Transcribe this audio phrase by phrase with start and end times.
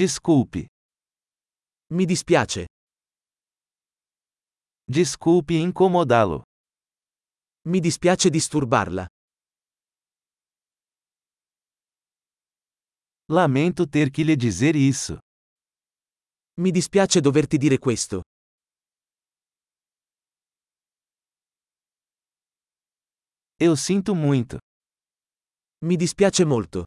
[0.00, 0.64] Desculpe.
[1.92, 2.64] Mi dispiace.
[4.82, 6.44] Desculpe incomodá-lo.
[7.68, 9.06] Mi dispiace disturbarla.
[13.26, 15.18] Lamento ter que lhe dizer isso.
[16.54, 18.22] Mi dispiace doverti dire questo.
[23.58, 24.56] Eu sinto muito.
[25.84, 26.84] Mi dispiace molto.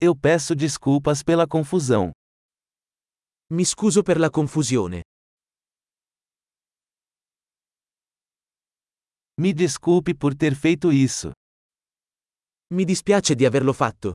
[0.00, 2.10] Eu peço desculpas pela confusão.
[3.50, 5.02] Mi scuso per la confusione.
[9.36, 11.32] Me desculpe por ter feito isso.
[12.72, 14.12] Mi dispiace di averlo fatto.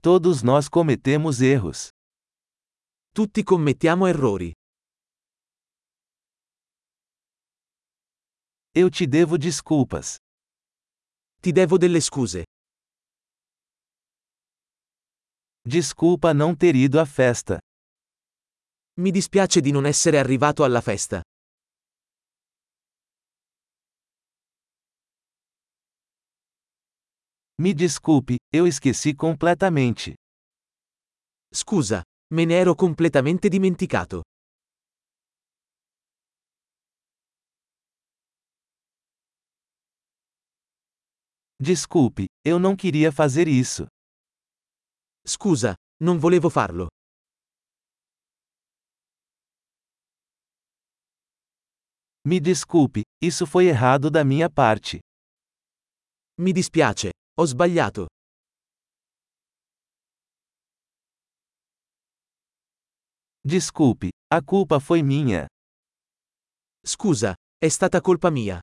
[0.00, 1.88] Todos nós cometemos erros.
[3.14, 4.52] Tutti commettiamo errori.
[8.74, 10.16] Eu te devo desculpas.
[11.44, 12.44] Ti devo delle scuse.
[15.60, 17.58] Desculpa não ter ido à festa.
[18.98, 21.20] Mi dispiace di non essere arrivato alla festa.
[27.60, 30.14] Me desculpe, eu esqueci completamente.
[31.52, 32.02] Scusa,
[32.32, 34.22] me ne ero completamente dimenticato.
[41.60, 43.86] Desculpe, eu não queria fazer isso.
[45.26, 46.88] Scusa, non volevo farlo.
[52.26, 54.98] Me desculpe, isso foi errado da minha parte.
[56.40, 58.06] Mi dispiace, ho sbagliato.
[63.46, 65.46] Desculpe, a culpa foi minha.
[66.84, 68.58] Scusa, è stata colpa mia.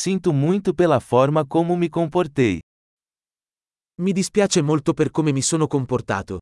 [0.00, 2.60] Sinto muito pela forma como me comportei.
[4.00, 6.38] Mi dispiace molto per come mi sono comportato.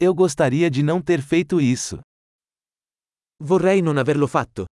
[0.00, 2.00] Eu gostaria de não ter feito isso.
[3.38, 4.66] Vorrei non averlo fatto.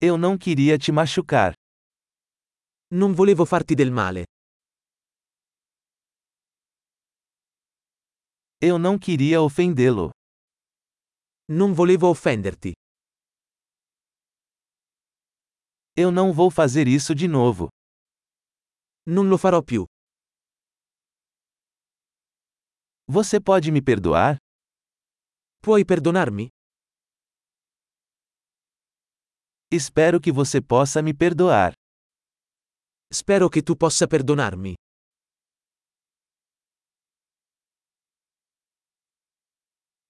[0.00, 1.54] Eu não queria te machucar.
[2.92, 4.26] Non volevo farti del male.
[8.66, 10.08] Eu não queria ofendê-lo.
[11.50, 12.72] Non volevo offenderti.
[15.94, 17.68] Eu não vou fazer isso de novo.
[19.06, 19.84] Non lo farò più.
[23.06, 24.38] Você pode me perdoar?
[25.60, 26.48] Puoi perdonarmi?
[29.70, 31.74] Espero que você possa me perdoar.
[33.12, 34.74] Spero che tu possa perdonarmi.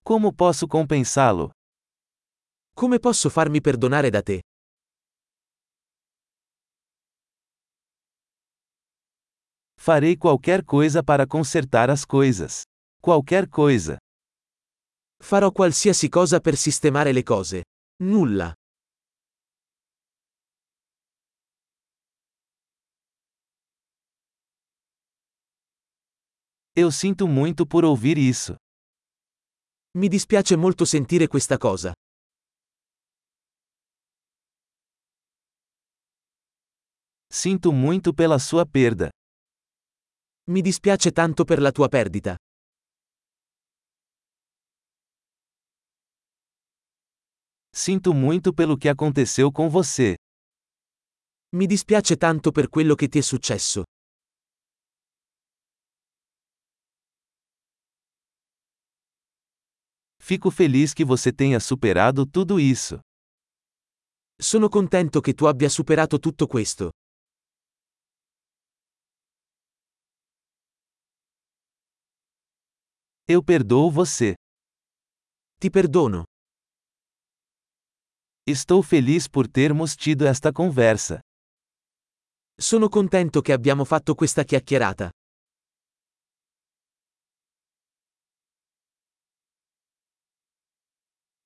[0.07, 1.51] Como posso compensá-lo?
[2.77, 4.41] Come posso farmi perdonare da te?
[9.79, 12.65] Farei qualquer coisa para consertar as coisas.
[13.01, 13.97] Qualquer coisa.
[15.23, 17.63] Farò qualsiasi cosa per sistemare le cose.
[18.03, 18.53] Nulla.
[26.77, 28.55] Eu sinto muito por ouvir isso.
[29.97, 31.93] Mi dispiace molto sentire questa cosa.
[37.29, 39.09] Sinto muito pela sua perda.
[40.51, 42.35] Mi dispiace tanto per la tua perdita.
[47.71, 50.17] Sinto muito pelo que aconteceu com você.
[51.55, 53.85] Mi dispiace tanto per quello che ti è successo.
[60.27, 62.99] Fico feliz que você tenha superado tudo isso.
[64.41, 66.91] Sono contento che tu abbia superato tutto questo.
[73.29, 74.35] Eu perdoo você.
[75.61, 76.25] Ti perdono.
[78.47, 81.21] Estou feliz por termos tido esta conversa.
[82.59, 85.11] Sono contento che abbiamo fatto questa chiacchierata.